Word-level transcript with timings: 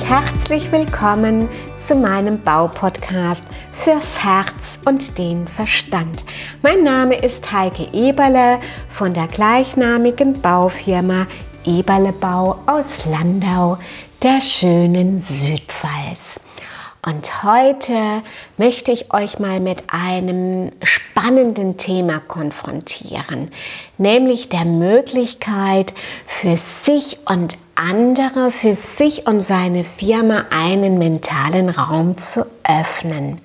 und 0.00 0.08
herzlich 0.08 0.72
willkommen 0.72 1.48
zu 1.80 1.94
meinem 1.94 2.38
Baupodcast 2.42 3.44
fürs 3.72 4.24
Herz 4.24 4.78
und 4.86 5.18
den 5.18 5.46
Verstand. 5.46 6.24
Mein 6.62 6.84
Name 6.84 7.16
ist 7.16 7.52
Heike 7.52 7.88
Eberle 7.92 8.60
von 8.88 9.12
der 9.12 9.26
gleichnamigen 9.26 10.40
Baufirma 10.40 11.26
Eberle 11.66 12.12
Bau 12.12 12.60
aus 12.66 13.04
Landau, 13.04 13.78
der 14.22 14.40
schönen 14.40 15.22
Südpfalz. 15.22 16.40
Und 17.06 17.42
heute 17.42 18.22
möchte 18.56 18.92
ich 18.92 19.12
euch 19.12 19.38
mal 19.38 19.60
mit 19.60 19.82
einem 19.88 20.70
spannenden 20.82 21.76
Thema 21.76 22.20
konfrontieren, 22.20 23.50
nämlich 23.98 24.48
der 24.48 24.64
Möglichkeit 24.64 25.92
für 26.26 26.56
sich 26.56 27.18
und 27.26 27.56
andere, 27.80 28.50
für 28.50 28.74
sich 28.74 29.26
und 29.26 29.40
seine 29.40 29.84
Firma 29.84 30.44
einen 30.50 30.98
mentalen 30.98 31.70
Raum 31.70 32.18
zu 32.18 32.44
öffnen. 32.62 33.40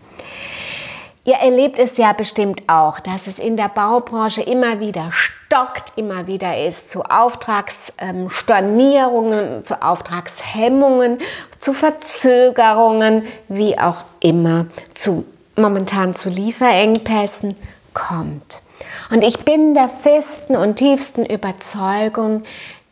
Ihr 1.24 1.36
erlebt 1.36 1.80
es 1.80 1.96
ja 1.98 2.12
bestimmt 2.14 2.64
auch, 2.68 3.00
dass 3.00 3.28
es 3.28 3.40
in 3.40 3.58
der 3.58 3.70
Baubranche 3.70 4.44
immer 4.44 4.80
wieder 4.80 5.10
stockt, 5.12 5.94
immer 5.96 6.28
wieder 6.28 6.64
ist 6.68 6.92
zu 6.92 7.02
Auftragsstornierungen, 7.04 9.66
zu 9.66 9.82
Auftragshemmungen, 9.82 11.18
zu 11.60 11.74
Verzögerungen, 11.74 13.24
wie 13.48 13.80
auch 13.80 14.04
immer, 14.20 14.68
zu 14.94 15.26
momentan 15.56 16.14
zu 16.14 16.30
Lieferengpässen 16.30 17.56
kommt. 17.94 18.62
Und 19.10 19.24
ich 19.24 19.40
bin 19.40 19.74
der 19.74 19.90
festen 19.90 20.56
und 20.56 20.76
tiefsten 20.76 21.26
Überzeugung, 21.26 22.44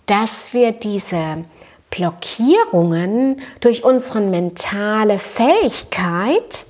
dass 0.05 0.53
wir 0.53 0.71
diese 0.71 1.45
Blockierungen 1.89 3.41
durch 3.59 3.83
unsere 3.83 4.21
mentale 4.21 5.19
Fähigkeit 5.19 6.65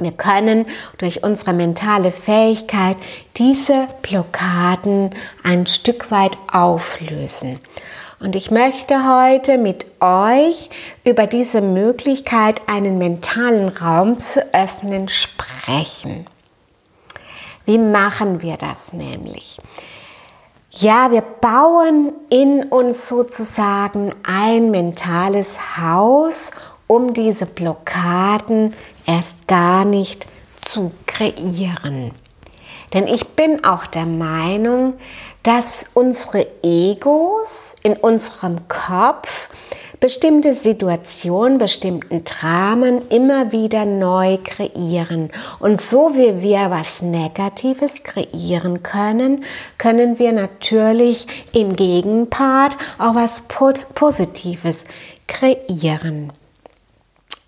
wir 0.00 0.12
können 0.12 0.64
durch 0.96 1.22
unsere 1.22 1.52
mentale 1.52 2.10
Fähigkeit 2.10 2.96
diese 3.36 3.86
Blockaden 4.00 5.14
ein 5.44 5.66
Stück 5.66 6.10
weit 6.10 6.38
auflösen. 6.50 7.60
Und 8.18 8.34
ich 8.34 8.50
möchte 8.50 8.94
heute 9.06 9.58
mit 9.58 9.86
euch 10.00 10.70
über 11.04 11.26
diese 11.26 11.60
Möglichkeit, 11.60 12.62
einen 12.66 12.98
mentalen 12.98 13.68
Raum 13.68 14.18
zu 14.18 14.42
öffnen, 14.54 15.08
sprechen. 15.08 16.26
Wie 17.66 17.78
machen 17.78 18.42
wir 18.42 18.56
das 18.56 18.92
nämlich? 18.92 19.58
Ja, 20.72 21.10
wir 21.10 21.22
bauen 21.22 22.12
in 22.28 22.62
uns 22.62 23.08
sozusagen 23.08 24.14
ein 24.22 24.70
mentales 24.70 25.76
Haus, 25.76 26.52
um 26.86 27.12
diese 27.12 27.44
Blockaden 27.44 28.74
erst 29.04 29.48
gar 29.48 29.84
nicht 29.84 30.26
zu 30.64 30.92
kreieren. 31.06 32.12
Denn 32.94 33.08
ich 33.08 33.30
bin 33.30 33.64
auch 33.64 33.86
der 33.86 34.06
Meinung, 34.06 34.94
dass 35.42 35.90
unsere 35.94 36.46
Egos 36.62 37.74
in 37.82 37.94
unserem 37.94 38.68
Kopf 38.68 39.48
bestimmte 40.00 40.54
Situationen, 40.54 41.58
bestimmten 41.58 42.24
Dramen 42.24 43.08
immer 43.10 43.52
wieder 43.52 43.84
neu 43.84 44.38
kreieren. 44.42 45.30
Und 45.58 45.80
so 45.80 46.14
wie 46.14 46.40
wir 46.40 46.70
was 46.70 47.02
Negatives 47.02 48.02
kreieren 48.02 48.82
können, 48.82 49.44
können 49.76 50.18
wir 50.18 50.32
natürlich 50.32 51.26
im 51.52 51.76
Gegenpart 51.76 52.76
auch 52.98 53.14
was 53.14 53.42
Positives 53.46 54.86
kreieren. 55.28 56.32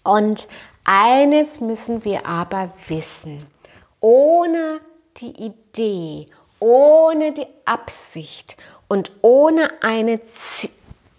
Und 0.04 0.46
eines 0.84 1.60
müssen 1.60 2.04
wir 2.04 2.26
aber 2.26 2.70
wissen. 2.88 3.38
Ohne 4.00 4.80
die 5.16 5.30
Idee, 5.30 6.26
ohne 6.58 7.32
die 7.32 7.46
Absicht 7.64 8.56
und 8.88 9.12
ohne, 9.22 9.68
eine, 9.80 10.20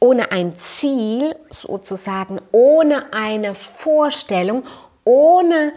ohne 0.04 0.32
ein 0.34 0.58
Ziel, 0.58 1.34
sozusagen 1.50 2.42
ohne 2.52 3.14
eine 3.14 3.56
Vorstellung, 3.56 4.66
ohne 5.06 5.72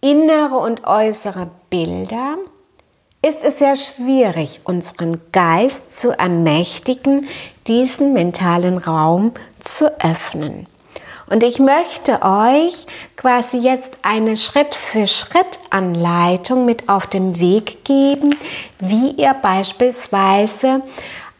innere 0.00 0.56
und 0.56 0.86
äußere 0.86 1.50
Bilder, 1.68 2.38
ist 3.20 3.44
es 3.44 3.58
sehr 3.58 3.76
schwierig, 3.76 4.62
unseren 4.64 5.20
Geist 5.32 5.94
zu 5.94 6.18
ermächtigen, 6.18 7.28
diesen 7.66 8.14
mentalen 8.14 8.78
Raum 8.78 9.32
zu 9.58 10.02
öffnen. 10.02 10.66
Und 11.28 11.42
ich 11.42 11.58
möchte 11.58 12.22
euch 12.22 12.86
quasi 13.16 13.58
jetzt 13.58 13.98
eine 14.00 14.38
Schritt-für-Schritt-Anleitung 14.38 16.64
mit 16.64 16.88
auf 16.88 17.06
den 17.06 17.38
Weg 17.38 17.84
geben, 17.84 18.34
wie 18.78 19.10
ihr 19.10 19.34
beispielsweise 19.34 20.80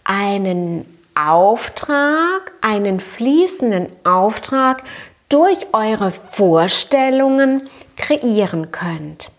einen 0.04 0.97
Auftrag, 1.26 2.52
einen 2.60 3.00
fließenden 3.00 3.88
Auftrag 4.04 4.82
durch 5.28 5.66
eure 5.72 6.10
Vorstellungen 6.10 7.68
kreieren 7.96 8.70
könnt. 8.70 9.30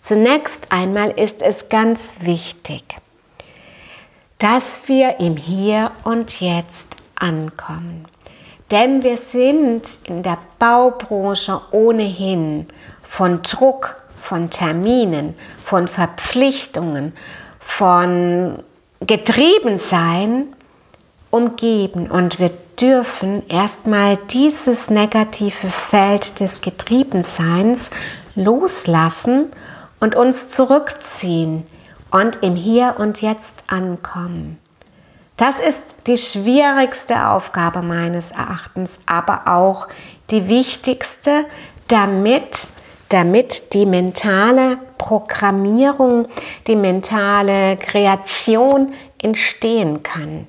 Zunächst 0.00 0.70
einmal 0.70 1.10
ist 1.10 1.42
es 1.42 1.68
ganz 1.68 2.00
wichtig, 2.20 2.82
dass 4.38 4.88
wir 4.88 5.20
im 5.20 5.36
Hier 5.36 5.92
und 6.04 6.40
Jetzt 6.40 6.96
ankommen. 7.14 8.06
Denn 8.70 9.02
wir 9.02 9.16
sind 9.16 9.98
in 10.04 10.22
der 10.22 10.38
Baubranche 10.58 11.60
ohnehin 11.72 12.68
von 13.02 13.42
Druck, 13.42 13.96
von 14.16 14.50
Terminen, 14.50 15.34
von 15.64 15.86
Verpflichtungen, 15.88 17.12
von 17.60 18.64
Getriebensein 19.06 20.54
umgeben. 21.30 22.10
Und 22.10 22.38
wir 22.38 22.50
dürfen 22.80 23.42
erstmal 23.48 24.16
dieses 24.30 24.90
negative 24.90 25.68
Feld 25.68 26.40
des 26.40 26.60
Getriebenseins 26.60 27.90
loslassen 28.34 29.46
und 30.00 30.14
uns 30.14 30.48
zurückziehen 30.48 31.64
und 32.10 32.42
im 32.42 32.56
Hier 32.56 32.96
und 32.98 33.22
Jetzt 33.22 33.64
ankommen. 33.66 34.58
Das 35.36 35.58
ist 35.58 35.80
die 36.06 36.18
schwierigste 36.18 37.28
Aufgabe 37.28 37.82
meines 37.82 38.30
Erachtens, 38.30 39.00
aber 39.06 39.42
auch 39.46 39.88
die 40.30 40.48
wichtigste, 40.48 41.44
damit, 41.88 42.68
damit 43.08 43.72
die 43.74 43.86
mentale 43.86 44.78
Programmierung, 45.02 46.28
die 46.66 46.76
mentale 46.76 47.76
Kreation 47.76 48.92
entstehen 49.20 50.02
kann. 50.02 50.46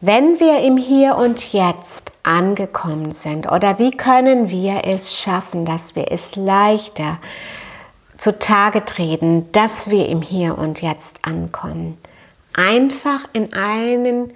Wenn 0.00 0.40
wir 0.40 0.60
im 0.60 0.76
Hier 0.76 1.16
und 1.16 1.52
Jetzt 1.52 2.10
angekommen 2.22 3.12
sind 3.12 3.50
oder 3.50 3.78
wie 3.78 3.92
können 3.92 4.50
wir 4.50 4.82
es 4.84 5.16
schaffen, 5.16 5.64
dass 5.64 5.94
wir 5.94 6.10
es 6.10 6.34
leichter 6.36 7.18
zutage 8.18 8.84
treten, 8.84 9.50
dass 9.52 9.90
wir 9.90 10.08
im 10.08 10.22
Hier 10.22 10.58
und 10.58 10.82
Jetzt 10.82 11.18
ankommen. 11.22 11.98
Einfach 12.54 13.28
in 13.32 13.52
einen 13.52 14.32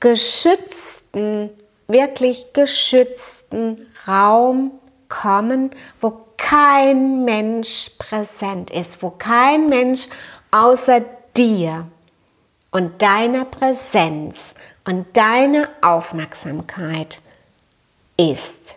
geschützten, 0.00 1.50
wirklich 1.88 2.52
geschützten 2.52 3.86
Raum 4.06 4.72
kommen, 5.08 5.70
wo 6.00 6.20
kein 6.36 7.24
Mensch 7.24 7.90
präsent 7.98 8.70
ist, 8.70 9.02
wo 9.02 9.10
kein 9.10 9.68
Mensch 9.68 10.08
außer 10.50 11.00
dir 11.36 11.86
und 12.70 13.02
deiner 13.02 13.44
Präsenz 13.44 14.54
und 14.84 15.16
deiner 15.16 15.68
Aufmerksamkeit 15.82 17.20
ist. 18.16 18.76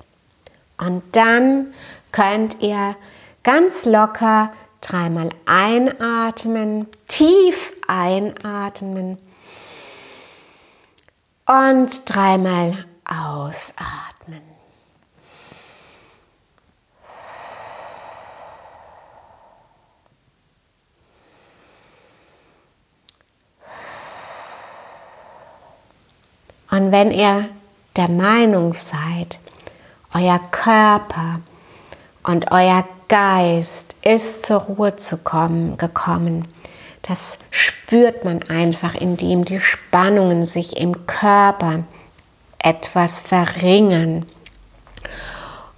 Und 0.77 1.03
dann 1.13 1.73
könnt 2.11 2.61
ihr 2.61 2.95
Ganz 3.43 3.85
locker 3.85 4.51
dreimal 4.81 5.29
einatmen, 5.45 6.87
tief 7.07 7.73
einatmen 7.87 9.17
und 11.45 12.01
dreimal 12.05 12.85
ausatmen. 13.05 14.58
Wenn 26.91 27.11
ihr 27.11 27.45
der 27.95 28.09
Meinung 28.09 28.73
seid, 28.73 29.39
euer 30.13 30.39
Körper 30.51 31.41
und 32.23 32.51
euer 32.51 32.83
Geist 33.07 33.95
ist 34.01 34.45
zur 34.45 34.61
Ruhe 34.61 34.95
zu 34.95 35.17
kommen, 35.17 35.77
gekommen, 35.77 36.47
Das 37.01 37.37
spürt 37.49 38.25
man 38.25 38.43
einfach, 38.43 38.93
indem 38.93 39.45
die 39.45 39.61
Spannungen 39.61 40.45
sich 40.45 40.77
im 40.77 41.07
Körper 41.07 41.83
etwas 42.59 43.21
verringern. 43.21 44.25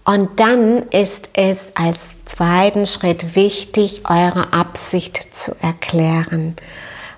Und 0.04 0.40
dann 0.40 0.90
ist 0.90 1.30
es 1.34 1.75
als 1.75 2.25
zweiten 2.25 2.86
Schritt 2.86 3.36
wichtig, 3.36 4.02
eure 4.10 4.52
Absicht 4.52 5.36
zu 5.36 5.56
erklären, 5.62 6.56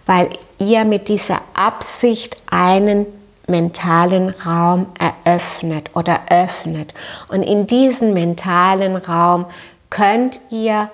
weil 0.06 0.30
ihr 0.60 0.84
mit 0.84 1.08
dieser 1.08 1.42
Absicht 1.54 2.38
einen 2.52 3.06
mentalen 3.48 4.30
Raum 4.46 4.88
eröffnet 5.00 5.90
oder 5.94 6.22
öffnet. 6.30 6.94
Und 7.28 7.44
in 7.44 7.68
diesen 7.68 8.14
mentalen 8.14 8.96
Raum 8.96 9.46
könnt 9.90 10.40
ihr 10.50 10.90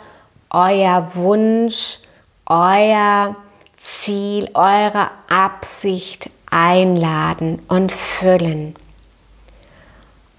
euer 0.50 1.12
Wunsch, 1.13 2.00
euer 2.46 3.36
Ziel, 3.81 4.50
eure 4.54 5.10
Absicht 5.30 6.30
einladen 6.50 7.62
und 7.68 7.92
füllen. 7.92 8.75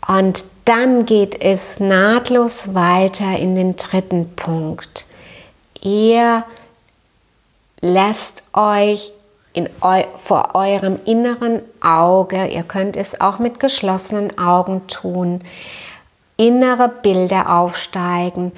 Und 0.07 0.45
dann 0.65 1.07
geht 1.07 1.41
es 1.41 1.79
nahtlos 1.79 2.75
weiter 2.75 3.39
in 3.39 3.55
den 3.55 3.77
dritten 3.77 4.35
Punkt. 4.35 5.07
Ihr 5.81 6.45
lasst 7.81 8.43
euch 8.53 9.13
eu 9.55 10.05
vor 10.17 10.55
eurem 10.55 10.99
inneren 11.05 11.61
Auge, 11.81 12.47
ihr 12.47 12.63
könnt 12.63 12.97
es 12.97 13.21
auch 13.21 13.39
mit 13.39 13.59
geschlossenen 13.59 14.39
Augen 14.39 14.87
tun, 14.87 15.41
innere 16.37 16.89
Bilder 16.89 17.59
aufsteigen, 17.59 18.53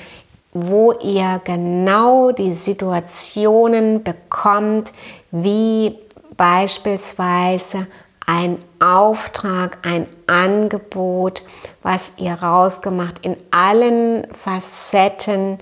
wo 0.53 0.93
ihr 0.93 1.41
genau 1.45 2.31
die 2.31 2.53
Situationen 2.53 4.03
bekommt, 4.03 4.93
wie 5.31 5.99
beispielsweise 6.37 7.87
ein 8.27 8.59
Auftrag, 8.79 9.79
ein 9.83 10.07
Angebot, 10.27 11.43
was 11.83 12.13
ihr 12.17 12.35
rausgemacht 12.35 13.25
in 13.25 13.37
allen 13.51 14.27
Facetten 14.33 15.59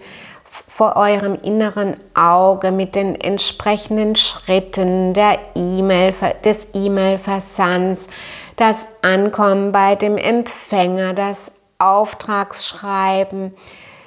vor 0.68 0.96
eurem 0.96 1.34
inneren 1.34 1.96
Auge 2.14 2.72
mit 2.72 2.94
den 2.94 3.14
entsprechenden 3.14 4.16
Schritten 4.16 5.14
der 5.14 5.38
E-Mail, 5.54 6.14
des 6.44 6.68
E-Mail-Versands, 6.72 8.08
das 8.56 8.88
Ankommen 9.02 9.72
bei 9.72 9.94
dem 9.94 10.16
Empfänger, 10.16 11.14
das 11.14 11.52
Auftragsschreiben, 11.78 13.54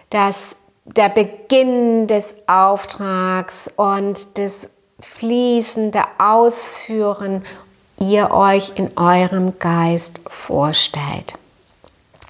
das, 0.10 0.56
der 0.86 1.10
Beginn 1.10 2.08
des 2.08 2.36
Auftrags 2.48 3.70
und 3.76 4.38
das 4.38 4.70
fließende 5.00 6.04
Ausführen 6.18 7.44
ihr 8.00 8.32
euch 8.32 8.74
in 8.76 8.98
eurem 8.98 9.60
Geist 9.60 10.20
vorstellt. 10.28 11.36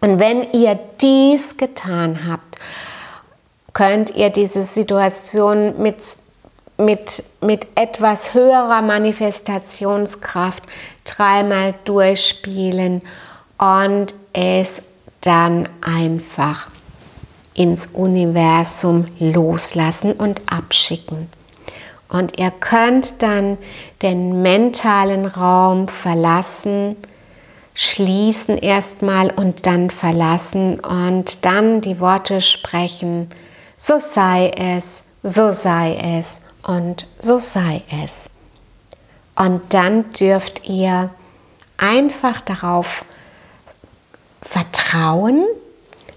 Und 0.02 0.20
wenn 0.20 0.52
ihr 0.52 0.78
dies 1.02 1.58
getan 1.58 2.28
habt, 2.28 2.58
könnt 3.74 4.16
ihr 4.16 4.30
diese 4.30 4.64
Situation 4.64 5.82
mit, 5.82 5.98
mit, 6.78 7.24
mit 7.42 7.68
etwas 7.76 8.34
höherer 8.34 8.82
Manifestationskraft 8.82 10.64
dreimal 11.04 11.74
durchspielen 11.86 13.02
und 13.58 14.14
es 14.34 14.84
dann 15.22 15.70
einfach 15.82 16.68
ins 17.56 17.88
Universum 17.88 19.08
loslassen 19.20 20.14
und 20.14 20.42
abschicken. 20.48 21.30
Und 22.10 22.40
ihr 22.40 22.52
könnt 22.52 23.22
dann 23.24 23.58
den 24.02 24.42
mentalen 24.42 25.26
Raum 25.26 25.88
verlassen, 25.88 26.96
schließen 27.74 28.58
erstmal 28.58 29.32
und 29.32 29.66
dann 29.66 29.90
verlassen 29.90 30.80
und 30.80 31.44
dann 31.44 31.82
die 31.82 32.00
Worte 32.00 32.42
sprechen, 32.42 33.30
so 33.86 34.00
sei 34.00 34.50
es, 34.56 35.04
so 35.24 35.52
sei 35.52 35.98
es 36.18 36.40
und 36.66 37.06
so 37.20 37.38
sei 37.38 37.82
es. 37.92 38.30
Und 39.36 39.74
dann 39.74 40.10
dürft 40.14 40.70
ihr 40.70 41.10
einfach 41.78 42.40
darauf 42.40 43.04
vertrauen, 44.42 45.46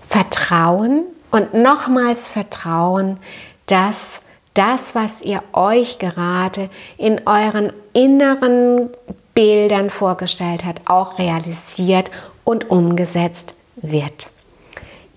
vertrauen 0.09 1.07
und 1.33 1.55
nochmals 1.55 2.29
vertrauen, 2.29 3.19
dass 3.67 4.21
das, 4.55 4.95
was 4.95 5.21
ihr 5.23 5.43
euch 5.53 5.99
gerade 5.99 6.71
in 6.99 7.27
euren 7.27 7.73
inneren 7.93 8.91
Bildern 9.35 9.91
vorgestellt 9.91 10.65
habt, 10.65 10.89
auch 10.89 11.19
realisiert 11.19 12.12
und 12.45 12.71
umgesetzt 12.71 13.55
wird. 13.75 14.29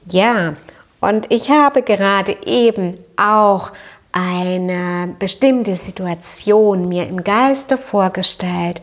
Ja, 0.07 0.55
und 1.01 1.31
ich 1.31 1.49
habe 1.49 1.81
gerade 1.81 2.37
eben 2.45 2.97
auch 3.17 3.71
eine 4.11 5.15
bestimmte 5.19 5.75
Situation 5.75 6.89
mir 6.89 7.07
im 7.07 7.23
Geiste 7.23 7.77
vorgestellt 7.77 8.81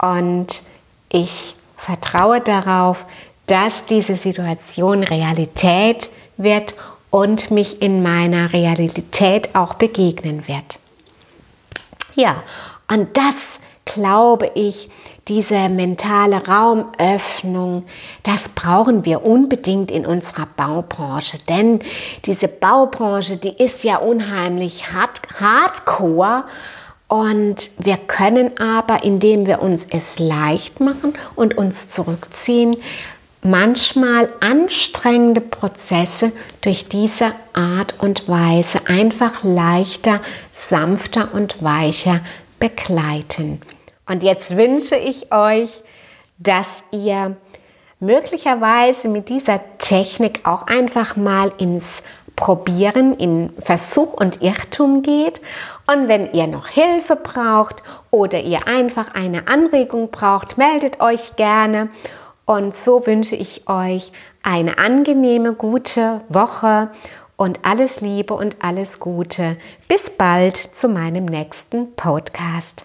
und 0.00 0.62
ich 1.10 1.54
vertraue 1.76 2.40
darauf, 2.40 3.04
dass 3.46 3.86
diese 3.86 4.16
Situation 4.16 5.04
Realität 5.04 6.08
wird 6.36 6.74
und 7.10 7.50
mich 7.50 7.82
in 7.82 8.02
meiner 8.02 8.52
Realität 8.52 9.54
auch 9.54 9.74
begegnen 9.74 10.48
wird. 10.48 10.78
Ja, 12.14 12.42
und 12.90 13.16
das 13.16 13.60
glaube 13.94 14.50
ich, 14.54 14.88
diese 15.28 15.68
mentale 15.68 16.46
Raumöffnung, 16.46 17.84
das 18.24 18.50
brauchen 18.50 19.04
wir 19.04 19.24
unbedingt 19.24 19.90
in 19.90 20.04
unserer 20.04 20.46
Baubranche. 20.56 21.38
Denn 21.48 21.80
diese 22.24 22.48
Baubranche, 22.48 23.36
die 23.36 23.62
ist 23.62 23.84
ja 23.84 23.96
unheimlich 23.96 24.92
hard, 24.92 25.20
hardcore. 25.40 26.44
Und 27.08 27.70
wir 27.78 27.96
können 27.96 28.58
aber, 28.58 29.04
indem 29.04 29.46
wir 29.46 29.62
uns 29.62 29.86
es 29.90 30.18
leicht 30.18 30.80
machen 30.80 31.14
und 31.36 31.56
uns 31.56 31.88
zurückziehen, 31.88 32.76
manchmal 33.42 34.28
anstrengende 34.40 35.40
Prozesse 35.40 36.32
durch 36.62 36.88
diese 36.88 37.32
Art 37.52 37.94
und 37.98 38.28
Weise 38.28 38.80
einfach 38.88 39.44
leichter, 39.44 40.20
sanfter 40.52 41.28
und 41.32 41.62
weicher 41.62 42.20
begleiten. 42.58 43.60
Und 44.06 44.22
jetzt 44.22 44.56
wünsche 44.56 44.96
ich 44.96 45.32
euch, 45.32 45.82
dass 46.38 46.82
ihr 46.90 47.36
möglicherweise 48.00 49.08
mit 49.08 49.28
dieser 49.28 49.60
Technik 49.78 50.40
auch 50.44 50.66
einfach 50.66 51.16
mal 51.16 51.52
ins 51.58 52.02
Probieren, 52.36 53.14
in 53.16 53.52
Versuch 53.60 54.14
und 54.14 54.42
Irrtum 54.42 55.02
geht. 55.02 55.40
Und 55.86 56.08
wenn 56.08 56.32
ihr 56.32 56.48
noch 56.48 56.66
Hilfe 56.66 57.16
braucht 57.16 57.82
oder 58.10 58.40
ihr 58.40 58.66
einfach 58.66 59.14
eine 59.14 59.46
Anregung 59.46 60.10
braucht, 60.10 60.58
meldet 60.58 61.00
euch 61.00 61.36
gerne. 61.36 61.90
Und 62.44 62.76
so 62.76 63.06
wünsche 63.06 63.36
ich 63.36 63.68
euch 63.68 64.10
eine 64.42 64.78
angenehme, 64.78 65.54
gute 65.54 66.22
Woche 66.28 66.90
und 67.36 67.60
alles 67.64 68.00
Liebe 68.00 68.34
und 68.34 68.56
alles 68.62 69.00
Gute. 69.00 69.56
Bis 69.88 70.10
bald 70.10 70.56
zu 70.74 70.88
meinem 70.88 71.24
nächsten 71.24 71.94
Podcast. 71.94 72.84